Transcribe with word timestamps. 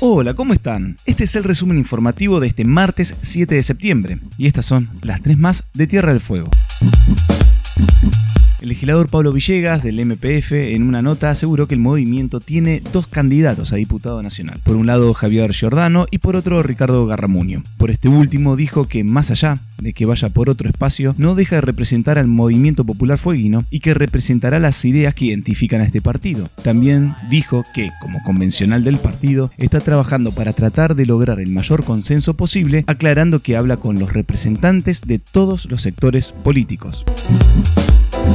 Hola, 0.00 0.32
¿cómo 0.32 0.54
están? 0.54 0.96
Este 1.04 1.24
es 1.24 1.36
el 1.36 1.44
resumen 1.44 1.76
informativo 1.76 2.40
de 2.40 2.46
este 2.46 2.64
martes 2.64 3.14
7 3.20 3.54
de 3.54 3.62
septiembre 3.62 4.20
y 4.38 4.46
estas 4.46 4.64
son 4.64 4.88
las 5.02 5.20
tres 5.20 5.36
más 5.36 5.64
de 5.74 5.86
Tierra 5.86 6.12
del 6.12 6.20
Fuego. 6.20 6.48
Legislador 8.82 9.10
Pablo 9.10 9.32
Villegas 9.32 9.84
del 9.84 10.04
MPF 10.04 10.50
en 10.50 10.82
una 10.82 11.02
nota 11.02 11.30
aseguró 11.30 11.68
que 11.68 11.74
el 11.74 11.80
movimiento 11.80 12.40
tiene 12.40 12.82
dos 12.92 13.06
candidatos 13.06 13.72
a 13.72 13.76
diputado 13.76 14.20
nacional. 14.24 14.58
Por 14.64 14.74
un 14.74 14.86
lado 14.86 15.14
Javier 15.14 15.52
Giordano 15.52 16.06
y 16.10 16.18
por 16.18 16.34
otro 16.34 16.64
Ricardo 16.64 17.06
Garramuño. 17.06 17.62
Por 17.76 17.92
este 17.92 18.08
último 18.08 18.56
dijo 18.56 18.88
que 18.88 19.04
más 19.04 19.30
allá 19.30 19.60
de 19.78 19.92
que 19.92 20.04
vaya 20.04 20.30
por 20.30 20.50
otro 20.50 20.68
espacio, 20.68 21.14
no 21.16 21.36
deja 21.36 21.56
de 21.56 21.60
representar 21.60 22.18
al 22.18 22.26
movimiento 22.26 22.84
popular 22.84 23.18
fueguino 23.18 23.64
y 23.70 23.78
que 23.78 23.94
representará 23.94 24.58
las 24.58 24.84
ideas 24.84 25.14
que 25.14 25.26
identifican 25.26 25.80
a 25.80 25.84
este 25.84 26.00
partido. 26.00 26.50
También 26.64 27.14
dijo 27.30 27.64
que, 27.74 27.90
como 28.00 28.20
convencional 28.24 28.82
del 28.82 28.98
partido, 28.98 29.52
está 29.58 29.78
trabajando 29.78 30.32
para 30.32 30.54
tratar 30.54 30.96
de 30.96 31.06
lograr 31.06 31.38
el 31.38 31.50
mayor 31.50 31.84
consenso 31.84 32.34
posible, 32.34 32.82
aclarando 32.88 33.42
que 33.42 33.56
habla 33.56 33.76
con 33.76 34.00
los 34.00 34.12
representantes 34.12 35.02
de 35.02 35.20
todos 35.20 35.70
los 35.70 35.82
sectores 35.82 36.32
políticos. 36.42 37.04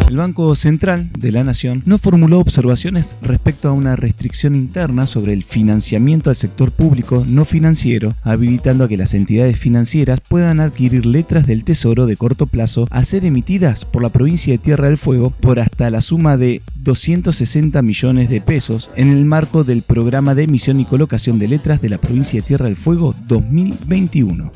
El 0.09 0.15
Banco 0.15 0.55
Central 0.55 1.09
de 1.17 1.33
la 1.33 1.43
Nación 1.43 1.83
no 1.85 1.97
formuló 1.97 2.39
observaciones 2.39 3.17
respecto 3.21 3.67
a 3.67 3.73
una 3.73 3.97
restricción 3.97 4.55
interna 4.55 5.05
sobre 5.05 5.33
el 5.33 5.43
financiamiento 5.43 6.29
al 6.29 6.37
sector 6.37 6.71
público 6.71 7.25
no 7.27 7.43
financiero, 7.43 8.15
habilitando 8.23 8.85
a 8.85 8.87
que 8.87 8.95
las 8.95 9.13
entidades 9.13 9.59
financieras 9.59 10.21
puedan 10.21 10.61
adquirir 10.61 11.05
letras 11.05 11.45
del 11.45 11.65
Tesoro 11.65 12.05
de 12.05 12.15
corto 12.15 12.47
plazo 12.47 12.87
a 12.89 13.03
ser 13.03 13.25
emitidas 13.25 13.83
por 13.83 14.01
la 14.01 14.09
provincia 14.09 14.53
de 14.53 14.59
Tierra 14.59 14.87
del 14.87 14.97
Fuego 14.97 15.31
por 15.31 15.59
hasta 15.59 15.89
la 15.89 16.01
suma 16.01 16.38
de 16.38 16.61
260 16.75 17.81
millones 17.81 18.29
de 18.29 18.39
pesos 18.39 18.89
en 18.95 19.11
el 19.11 19.25
marco 19.25 19.66
del 19.66 19.81
programa 19.81 20.35
de 20.35 20.44
emisión 20.44 20.79
y 20.79 20.85
colocación 20.85 21.38
de 21.38 21.49
letras 21.49 21.81
de 21.81 21.89
la 21.89 21.97
provincia 21.97 22.39
de 22.39 22.47
Tierra 22.47 22.66
del 22.66 22.77
Fuego 22.77 23.13
2021 23.27 24.51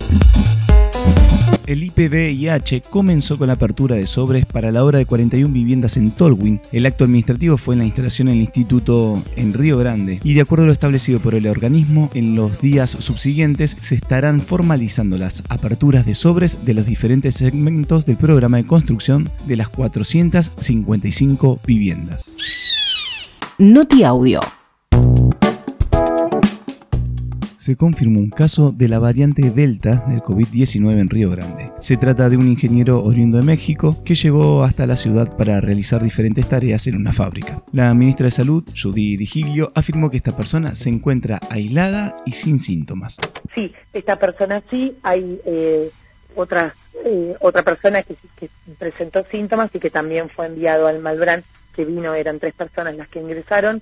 el 1.68 1.84
IPVIH 1.84 2.82
comenzó 2.90 3.38
con 3.38 3.48
la 3.48 3.54
apertura 3.54 3.96
de 3.96 4.06
sobres 4.06 4.46
para 4.46 4.72
la 4.72 4.84
obra 4.84 5.00
de 5.00 5.06
41 5.06 5.54
viviendas 5.54 5.98
en 5.98 6.12
Tolwyn. 6.12 6.62
El 6.72 6.86
acto 6.86 7.04
administrativo 7.04 7.58
fue 7.58 7.76
en 7.76 7.80
la 7.80 7.86
instalación 7.86 8.28
en 8.28 8.36
el 8.36 8.42
instituto 8.42 9.22
en 9.36 9.54
Río 9.54 9.78
Grande 9.78 10.20
y 10.24 10.34
de 10.34 10.42
acuerdo 10.42 10.64
a 10.64 10.68
lo 10.68 10.74
establecido 10.74 11.20
por 11.20 11.36
el 11.36 11.48
organismo, 11.48 12.10
en 12.14 12.36
los 12.36 12.62
días 12.62 12.92
subsiguientes 12.92 13.78
se 13.80 13.96
estarán 13.96 14.42
formalizando 14.42 15.18
las 15.18 15.44
aperturas 15.50 16.06
de 16.06 16.16
sobres 16.16 16.66
de 16.66 16.74
los 16.74 16.86
diferentes 16.86 17.36
segmentos 17.36 18.06
del 18.06 18.18
programa 18.18 18.58
de 18.58 18.66
construcción 18.66 19.30
de 19.46 19.58
las 19.58 19.70
455 19.70 21.60
viviendas. 21.66 22.30
Noti 23.58 24.04
Audio 24.04 24.40
confirmó 27.76 28.20
un 28.20 28.30
caso 28.30 28.72
de 28.72 28.88
la 28.88 29.00
variante 29.00 29.50
Delta 29.50 30.06
del 30.08 30.22
COVID-19 30.22 31.00
en 31.00 31.10
Río 31.10 31.30
Grande. 31.30 31.72
Se 31.80 31.98
trata 31.98 32.30
de 32.30 32.38
un 32.38 32.48
ingeniero 32.48 33.04
oriundo 33.04 33.38
de 33.38 33.44
México 33.44 34.04
que 34.04 34.16
llegó 34.16 34.64
hasta 34.64 34.88
la 34.88 34.96
ciudad 34.96 35.36
para 35.38 35.62
realizar 35.62 36.04
diferentes 36.04 36.48
tareas 36.48 36.88
en 36.88 36.96
una 36.96 37.14
fábrica. 37.14 37.64
La 37.72 37.94
ministra 37.94 38.26
de 38.26 38.32
Salud, 38.32 38.64
Judy 38.80 39.18
Digilio, 39.18 39.72
afirmó 39.76 40.10
que 40.10 40.18
esta 40.18 40.36
persona 40.36 40.76
se 40.76 40.90
encuentra 40.90 41.40
aislada 41.50 42.16
y 42.26 42.32
sin 42.32 42.60
síntomas. 42.60 43.18
Sí, 43.56 43.74
esta 43.94 44.16
persona 44.16 44.62
sí, 44.70 44.96
hay 45.04 45.40
eh, 45.46 45.92
otra, 46.36 46.76
eh, 47.06 47.36
otra 47.40 47.64
persona 47.64 48.04
que, 48.04 48.16
que 48.38 48.50
presentó 48.78 49.24
síntomas 49.32 49.74
y 49.74 49.80
que 49.80 49.90
también 49.90 50.30
fue 50.30 50.48
enviado 50.48 50.88
al 50.88 51.00
Malbrán 51.00 51.44
que 51.72 51.86
vino, 51.86 52.14
eran 52.14 52.40
tres 52.40 52.54
personas 52.54 52.96
las 52.96 53.08
que 53.10 53.20
ingresaron, 53.20 53.82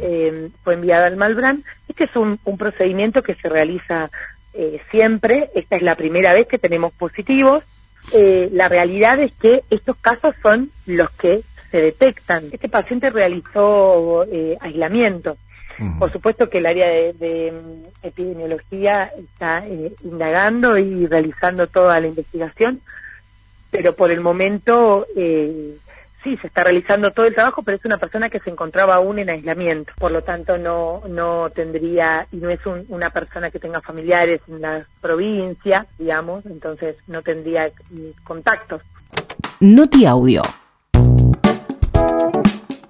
eh, 0.00 0.50
fue 0.62 0.74
enviada 0.74 1.06
al 1.06 1.16
Malbrán. 1.16 1.62
Este 1.88 2.04
es 2.04 2.16
un, 2.16 2.38
procedimiento 2.58 3.22
que 3.22 3.34
se 3.34 3.48
realiza 3.48 4.10
eh, 4.54 4.80
siempre, 4.90 5.50
esta 5.54 5.76
es 5.76 5.82
la 5.82 5.94
primera 5.94 6.32
vez 6.32 6.46
que 6.46 6.58
tenemos 6.58 6.92
positivos. 6.94 7.64
Eh, 8.12 8.48
la 8.52 8.68
realidad 8.68 9.20
es 9.20 9.32
que 9.34 9.62
estos 9.70 9.96
casos 9.98 10.34
son 10.42 10.70
los 10.86 11.10
que 11.12 11.42
se 11.70 11.80
detectan. 11.80 12.44
Este 12.52 12.68
paciente 12.68 13.10
realizó 13.10 14.24
aislamiento. 14.60 15.36
Por 15.98 16.10
supuesto 16.10 16.48
que 16.48 16.58
el 16.58 16.66
área 16.66 16.86
de, 16.86 17.12
de 17.12 17.52
epidemiología 18.02 19.10
está 19.18 19.62
indagando 20.02 20.78
y 20.78 21.06
realizando 21.06 21.66
toda 21.66 22.00
la 22.00 22.06
investigación, 22.06 22.80
pero 23.70 23.94
por 23.94 24.10
el 24.10 24.20
momento 24.20 25.06
eh, 25.14 25.76
sí, 26.26 26.36
se 26.38 26.48
está 26.48 26.64
realizando 26.64 27.12
todo 27.12 27.26
el 27.26 27.34
trabajo, 27.34 27.62
pero 27.62 27.76
es 27.76 27.84
una 27.84 27.98
persona 27.98 28.28
que 28.28 28.40
se 28.40 28.50
encontraba 28.50 28.96
aún 28.96 29.20
en 29.20 29.30
aislamiento. 29.30 29.92
Por 29.96 30.10
lo 30.10 30.22
tanto, 30.22 30.58
no, 30.58 31.02
no 31.08 31.50
tendría, 31.50 32.26
y 32.32 32.38
no 32.38 32.50
es 32.50 32.58
una 32.88 33.10
persona 33.10 33.52
que 33.52 33.60
tenga 33.60 33.80
familiares 33.80 34.40
en 34.48 34.60
la 34.60 34.84
provincia, 35.00 35.86
digamos, 35.98 36.44
entonces 36.46 36.96
no 37.06 37.22
tendría 37.22 37.70
contactos. 38.24 38.82
Noti 39.60 40.04
Audio. 40.04 40.42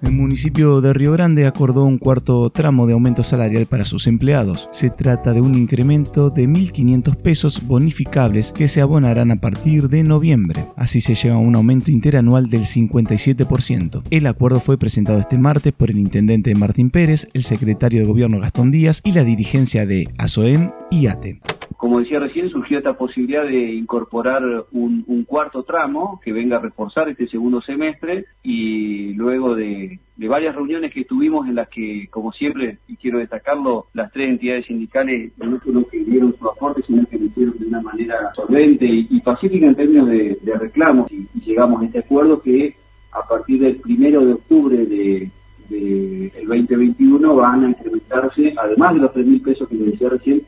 El 0.01 0.11
municipio 0.11 0.79
de 0.79 0.93
Río 0.93 1.11
Grande 1.11 1.47
acordó 1.47 1.83
un 1.83 1.97
cuarto 1.97 2.49
tramo 2.51 2.85
de 2.85 2.93
aumento 2.93 3.23
salarial 3.23 3.65
para 3.65 3.83
sus 3.83 4.05
empleados. 4.05 4.69
Se 4.71 4.91
trata 4.91 5.33
de 5.33 5.41
un 5.41 5.55
incremento 5.55 6.29
de 6.29 6.47
1.500 6.47 7.15
pesos 7.15 7.65
bonificables 7.65 8.51
que 8.51 8.67
se 8.67 8.81
abonarán 8.81 9.31
a 9.31 9.37
partir 9.37 9.89
de 9.89 10.03
noviembre. 10.03 10.65
Así 10.75 11.01
se 11.01 11.15
llega 11.15 11.35
a 11.35 11.39
un 11.39 11.55
aumento 11.55 11.89
interanual 11.89 12.49
del 12.49 12.61
57%. 12.61 14.03
El 14.11 14.27
acuerdo 14.27 14.59
fue 14.59 14.77
presentado 14.77 15.19
este 15.19 15.39
martes 15.39 15.73
por 15.73 15.89
el 15.89 15.97
intendente 15.97 16.53
Martín 16.53 16.91
Pérez, 16.91 17.27
el 17.33 17.43
secretario 17.43 18.01
de 18.01 18.07
gobierno 18.07 18.39
Gastón 18.39 18.69
Díaz 18.69 19.01
y 19.03 19.13
la 19.13 19.23
dirigencia 19.23 19.87
de 19.87 20.07
ASOEM 20.17 20.71
y 20.91 21.07
ATE 21.07 21.41
como 21.77 21.99
decía 21.99 22.19
recién, 22.19 22.49
surgió 22.49 22.79
esta 22.79 22.97
posibilidad 22.97 23.43
de 23.43 23.73
incorporar 23.73 24.43
un, 24.71 25.05
cuarto 25.27 25.63
tramo 25.63 26.19
que 26.23 26.31
venga 26.31 26.57
a 26.57 26.61
reforzar 26.61 27.07
este 27.09 27.27
segundo 27.27 27.61
semestre 27.61 28.25
y 28.41 29.13
luego 29.13 29.55
de, 29.55 29.99
varias 30.17 30.55
reuniones 30.55 30.91
que 30.91 31.05
tuvimos 31.05 31.47
en 31.47 31.55
las 31.55 31.67
que, 31.69 32.07
como 32.09 32.31
siempre, 32.31 32.79
y 32.87 32.95
quiero 32.95 33.19
destacarlo, 33.19 33.87
las 33.93 34.11
tres 34.11 34.29
entidades 34.29 34.65
sindicales 34.65 35.31
no 35.37 35.59
solo 35.59 35.87
que 35.87 35.99
dieron 35.99 36.35
su 36.37 36.49
aporte, 36.49 36.81
sino 36.87 37.05
que 37.05 37.19
lo 37.19 37.51
de 37.51 37.67
una 37.67 37.81
manera 37.81 38.33
solvente 38.33 38.85
y, 38.85 39.21
pacífica 39.21 39.67
en 39.67 39.75
términos 39.75 40.07
de, 40.07 40.37
reclamos. 40.59 41.11
Y, 41.11 41.27
llegamos 41.45 41.81
a 41.81 41.85
este 41.85 41.99
acuerdo 41.99 42.41
que 42.41 42.75
a 43.11 43.21
partir 43.27 43.61
del 43.61 43.75
primero 43.77 44.25
de 44.25 44.33
octubre 44.33 44.85
de, 44.85 45.31
el 45.69 46.47
2021 46.47 47.35
van 47.35 47.65
a 47.65 47.69
incrementarse, 47.69 48.53
además 48.57 48.93
de 48.95 48.99
los 49.01 49.11
3.000 49.11 49.43
pesos 49.43 49.69
que 49.69 49.75
les 49.75 49.91
decía 49.91 50.09
recién, 50.09 50.41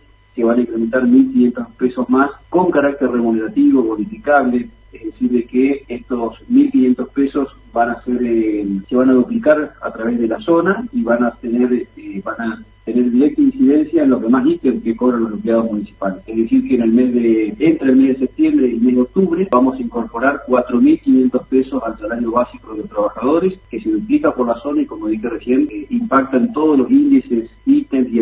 incrementar 0.80 1.04
1.500 1.04 1.68
pesos 1.78 2.10
más 2.10 2.32
con 2.50 2.72
carácter 2.72 3.10
remunerativo, 3.10 3.84
bonificable, 3.84 4.70
es 4.92 5.06
decir, 5.06 5.32
de 5.32 5.44
que 5.46 5.84
estos 5.88 6.40
1.500 6.50 7.10
pesos 7.10 7.56
van 7.74 7.92
a 7.92 8.02
ser, 8.04 8.18
eh, 8.24 8.66
se 8.88 8.96
van 8.96 9.10
a 9.10 9.14
duplicar 9.14 9.74
a 9.82 9.92
través 9.92 10.20
de 10.20 10.28
la 10.28 10.40
zona 10.40 10.84
y 10.92 11.04
van 11.04 11.24
a 11.24 11.32
tener, 11.32 11.72
eh, 11.74 12.22
van 12.24 12.42
a 12.42 12.64
tener 12.86 13.12
directa 13.12 13.42
incidencia 13.42 14.04
en 14.04 14.10
lo 14.10 14.20
que 14.20 14.30
más 14.30 14.46
ítem 14.48 14.82
que 14.82 14.96
cobran 14.96 15.24
los 15.24 15.34
empleados 15.34 15.72
municipales. 15.72 16.24
Es 16.26 16.36
decir, 16.36 16.68
que 16.68 16.76
en 16.76 16.82
el 16.82 16.92
mes 16.92 17.14
de, 17.14 17.56
entre 17.60 17.90
el 17.90 17.96
mes 17.98 18.20
de 18.20 18.26
septiembre 18.26 18.68
y 18.68 18.76
el 18.76 18.82
mes 18.82 18.96
de 18.96 19.02
octubre, 19.02 19.48
vamos 19.52 19.78
a 19.78 19.82
incorporar 19.82 20.42
4.500 20.48 21.46
pesos 21.48 21.84
al 21.86 22.00
salario 22.00 22.32
básico 22.32 22.74
de 22.74 22.80
los 22.80 22.90
trabajadores, 22.90 23.60
que 23.70 23.80
se 23.80 23.92
duplica 23.92 24.34
por 24.34 24.48
la 24.48 24.56
zona 24.56 24.82
y, 24.82 24.86
como 24.88 25.08
dije 25.08 25.30
recién, 25.30 25.68
eh, 25.72 25.86
impactan 25.92 26.52
todos 26.52 26.80
los 26.80 26.90
índices, 26.90 27.52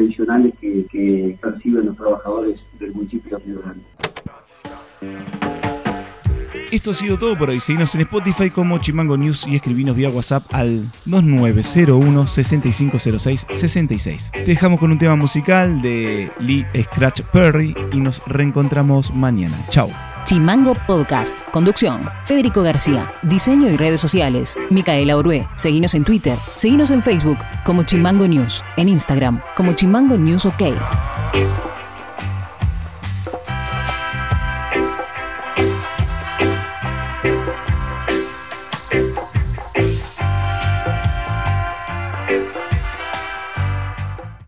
adicionales 0.07 0.53
que, 0.59 0.85
que 0.91 1.37
perciben 1.41 1.87
los 1.87 1.97
trabajadores 1.97 2.59
del 2.79 2.93
municipio 2.93 3.37
de 3.37 3.53
Grande. 3.53 3.83
Esto 6.71 6.91
ha 6.91 6.93
sido 6.93 7.17
todo 7.17 7.37
por 7.37 7.49
hoy. 7.49 7.61
Seguimos 7.61 7.95
en 7.95 8.01
Spotify 8.01 8.49
como 8.49 8.77
Chimango 8.79 9.15
News 9.15 9.47
y 9.47 9.55
escribinos 9.55 9.95
vía 9.95 10.09
WhatsApp 10.09 10.43
al 10.53 10.83
2901 11.05 12.27
6506 12.27 13.47
66. 13.49 14.31
Te 14.33 14.43
dejamos 14.45 14.79
con 14.79 14.91
un 14.91 14.97
tema 14.97 15.15
musical 15.15 15.81
de 15.81 16.29
Lee 16.39 16.65
Scratch 16.83 17.21
Perry 17.31 17.73
y 17.93 18.01
nos 18.01 18.25
reencontramos 18.27 19.13
mañana. 19.13 19.55
Chao. 19.69 19.87
Chimango 20.27 20.73
Podcast. 20.85 21.39
Conducción. 21.51 22.01
Federico 22.23 22.61
García. 22.61 23.07
Diseño 23.21 23.69
y 23.69 23.77
redes 23.77 24.01
sociales. 24.01 24.57
Micaela 24.69 25.15
Orué. 25.15 25.47
Seguinos 25.55 25.93
en 25.95 26.03
Twitter. 26.03 26.37
Seguinos 26.57 26.91
en 26.91 27.01
Facebook 27.01 27.37
como 27.63 27.83
Chimango 27.83 28.27
News. 28.27 28.61
En 28.75 28.89
Instagram 28.89 29.39
como 29.55 29.71
Chimango 29.71 30.17
News 30.17 30.45
OK. 30.45 30.63